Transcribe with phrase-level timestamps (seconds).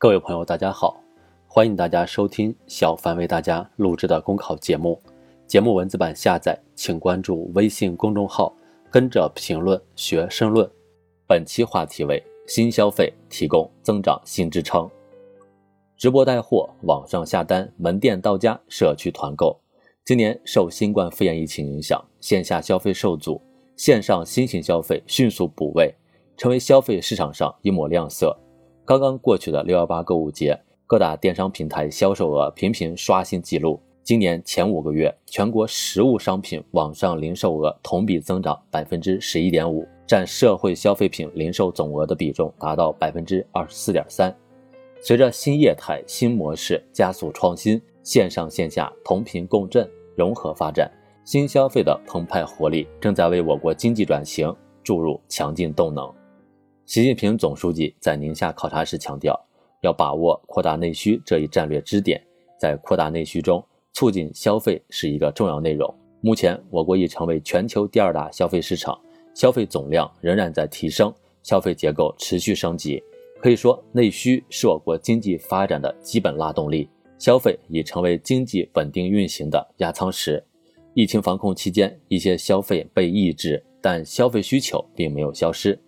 [0.00, 1.02] 各位朋友，大家好，
[1.48, 4.96] 欢迎大家收听小凡为大家录制的公考节目。
[5.44, 8.54] 节目文字版下载，请关注微信公众号，
[8.92, 10.70] 跟着评论学申论。
[11.26, 14.88] 本期话题为新消费提供增长新支撑。
[15.96, 19.58] 直播带货、网上下单、门店到家、社区团购。
[20.04, 23.42] 今年受新冠肺炎疫情影响，线下消费受阻，
[23.74, 25.92] 线上新型消费迅速补位，
[26.36, 28.38] 成为消费市场上一抹亮色。
[28.88, 33.78] 刚刚过去的六幺八购物节，各大电商平台销售额频频刷新纪录。
[34.02, 44.34] 今年前五个月，全国实物商品网上零售额同比增长百分之十一点五，占社会消费品零售总额的比重达到百分之二十四点三。
[45.02, 50.90] 随着新业态、新模式加速创新，线上线下同频共振、融合发展，
[51.26, 54.50] 新消费的澎湃活力正在为我国经济转型
[54.82, 56.10] 注入强劲动能。
[56.88, 59.38] 习近平总书记在宁夏考察时强调，
[59.82, 62.18] 要把握扩大内需这一战略支点，
[62.58, 65.94] 在扩大内需中，促进消费是一个重要内容。
[66.22, 68.98] 目前，我国已成为全球第二大消费市场，
[69.34, 73.02] 消费总量仍然在提升，消费结构持续升级。
[73.38, 80.42] 可以说，内需是我国经济发展的基本拉动力，消费已成为经济稳定运行的压舱石。
[80.94, 85.78] 疫情防控期间，一些消费被抑制，但消费需求并没有消失。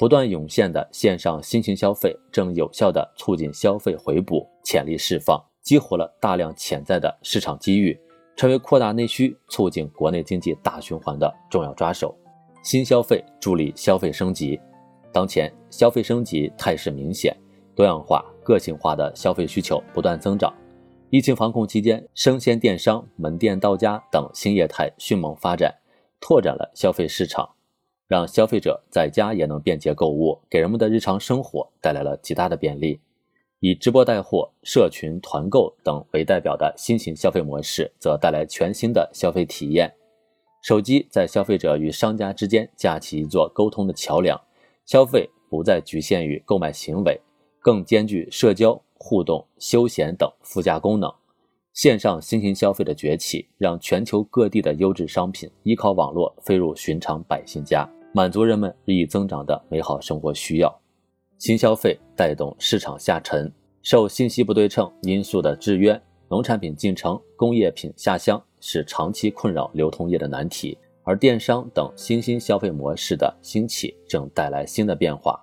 [0.00, 8.00] 不断涌现的线上新型消费正有效地促进消费回补潜力释放，激活了大量潜在的市场机遇，
[8.34, 12.16] 成为扩大内需、促进国内经济大循环的重要抓手。
[12.62, 14.58] 新消费助力消费升级，
[15.12, 17.36] 当前消费升级态势明显，
[17.74, 20.50] 多样化、个性化的消费需求不断增长。
[21.10, 25.74] 疫情防控期间，生鲜电商、门店到家等新业态迅猛发展，
[26.22, 27.46] 拓展了消费市场。
[28.10, 33.00] 让消费者在家也能便捷购物，给人们的日常生活带来了极大的便利。
[33.60, 39.94] 以直播带货、社群团购等为代表的新型消费模式，则带来全新的消费体验。
[40.60, 44.40] 手机在消费者与商家之间架起一座沟通的桥梁，
[44.84, 47.20] 消费不再局限于购买行为，
[47.60, 51.08] 更兼具社交、互动、休闲等附加功能。
[51.72, 57.88] 线上新型消费的崛起，让全球各地的优质商品依靠网络飞入寻常百姓家。
[58.12, 60.80] 满足人们日益增长的美好生活需要，
[61.38, 63.50] 新消费带动市场下沉。
[63.82, 70.76] 受信息不对称因素的制约，农产品进城、工业品下乡是长期困扰流通业的难题。
[71.02, 75.40] 而电商等新兴消费模式的兴起，正带来新的变化。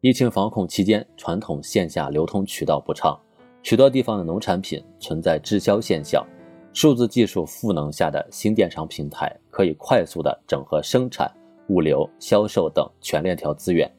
[0.00, 3.18] 疫情防控期间，传统线下流通渠道不畅，
[3.62, 6.26] 许多地方的农产品存在滞销现象。
[6.72, 11.30] 数字技术赋能下的新电商平台，可以快速的整合生产。
[11.68, 13.90] 物流、销售等全链条资源，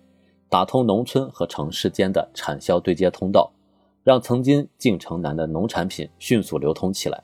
[0.49, 3.51] 打通农村和城市间的产销对接通道，
[4.03, 7.23] 让曾经进城难的农产品迅速流通起来。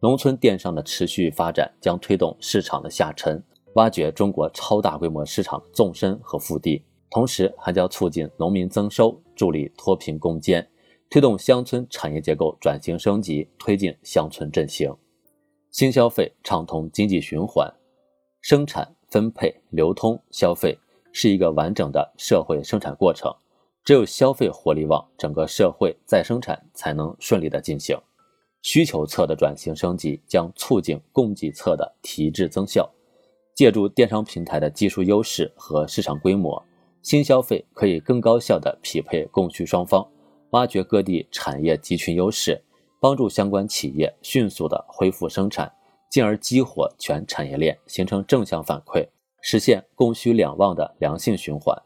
[0.00, 3.42] 农村电商的持续发展将推动市场的下沉，
[3.74, 10.64] 挖掘中国超大规模市场的纵深和腹地，同时还将促进农民增收，助力脱贫攻坚，
[11.10, 14.94] 推动乡村产业结构转型升级，推进乡村振兴。
[15.70, 17.68] 新消费畅通经济循环，
[18.40, 18.97] 生产。
[19.10, 20.78] 分配、流通、消费
[21.12, 23.34] 是一个完整的社会生产过程，
[23.84, 27.98] 只有消费活力旺，整个社会再生产才能顺利的进行。
[28.62, 32.90] 需求侧的转型升级将促进供给侧的提质增效。
[33.54, 36.62] 借助电商平台的技术优势和市场规模，
[37.02, 40.06] 新消费可以更高效的匹配供需双方，
[40.50, 42.62] 挖掘各地产业集群优势，
[43.00, 45.72] 帮助相关企业迅速的恢复生产。
[46.10, 49.06] 进而激活全产业链，形成正向反馈，
[49.42, 51.76] 实现供需两旺的良性循环。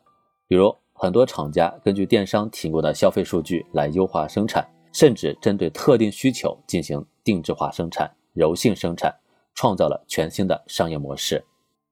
[0.47, 9.13] 比如，很多厂家根据电商提供的消费数据来优化生产，甚至针对特定需求进行定制化生产、柔性生产，
[9.55, 11.45] 创造了全新的商业模式。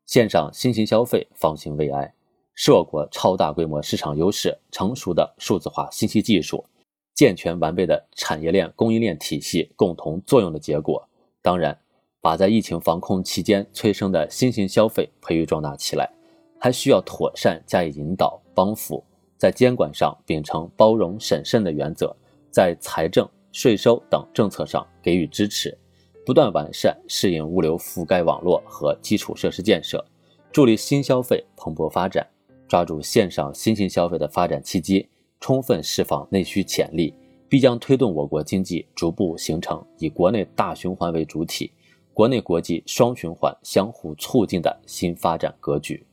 [0.06, 2.14] 线上新型消费方兴未艾，
[2.54, 6.64] 是我国超大规模市场优势、成熟的数字化信息技术、
[7.14, 11.08] 健全完备的产业链供应链体系共同作用的结果。
[11.42, 11.76] 当然。
[12.20, 16.10] 把在疫情防控期间催生的新型消费培育壮大起来，
[16.58, 19.02] 还需要妥善加以引导帮扶，
[19.38, 22.14] 在监管上秉承包容审慎的原则，
[22.50, 25.76] 在财政、税收等政策上给予支持，
[26.26, 30.04] 不断完善适应物流覆盖网络和基础设施建设，
[30.52, 32.26] 助力新消费蓬勃发展。
[32.68, 35.08] 抓住线上新型消费的发展契机，
[35.40, 37.12] 充分释放内需潜力，
[37.48, 41.72] 必将推动我国经济逐步形成以国内大循环为主体。
[42.20, 46.04] 国内国际双循环相互促进的新发展格局。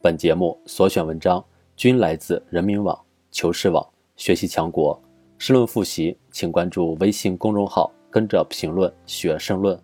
[0.00, 1.44] 本节目所选文章
[1.76, 2.98] 均来自人民网、
[3.30, 3.86] 求是网、
[4.16, 4.98] 学习强国。
[5.36, 9.78] 申论复习，请关注微信公众号，跟着评论学申论。